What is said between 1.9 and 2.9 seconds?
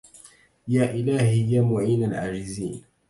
العاجزين